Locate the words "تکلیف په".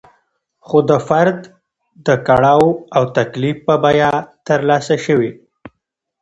3.17-3.75